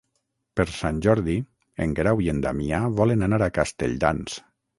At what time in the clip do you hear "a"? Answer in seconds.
3.51-3.53